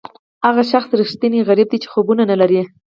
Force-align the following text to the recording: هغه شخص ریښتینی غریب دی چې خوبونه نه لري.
هغه 0.45 0.63
شخص 0.71 0.89
ریښتینی 1.01 1.45
غریب 1.49 1.67
دی 1.71 1.77
چې 1.83 1.91
خوبونه 1.93 2.23
نه 2.31 2.35
لري. 2.41 2.61